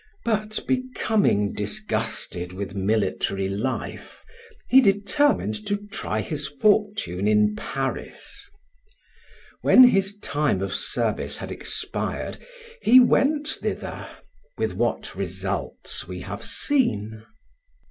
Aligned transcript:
But 0.25 0.65
becoming 0.67 1.53
disgusted 1.53 2.53
with 2.53 2.73
military 2.73 3.47
life, 3.47 4.23
he 4.67 4.81
determined 4.81 5.53
to 5.67 5.77
try 5.77 6.21
his 6.21 6.47
fortune 6.47 7.27
in 7.27 7.55
Paris. 7.55 8.49
When 9.61 9.83
his 9.83 10.17
time 10.17 10.63
of 10.63 10.73
service 10.73 11.37
had 11.37 11.51
expired, 11.51 12.39
he 12.81 12.99
went 12.99 13.47
thither, 13.47 14.07
with 14.57 14.73
what 14.73 15.13
results 15.15 16.07
we 16.07 16.21
have 16.21 16.43
seen. 16.43 17.23